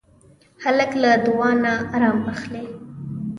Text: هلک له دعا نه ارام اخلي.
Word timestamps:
هلک 0.63 0.91
له 1.01 1.11
دعا 1.25 1.51
نه 1.63 1.73
ارام 1.95 2.19
اخلي. 2.33 2.65